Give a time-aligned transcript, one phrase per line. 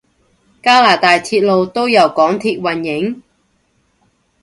[0.63, 3.21] 加拿大鐵路都由港鐵營運？